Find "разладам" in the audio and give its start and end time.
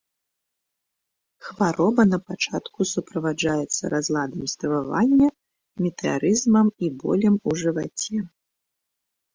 3.95-4.43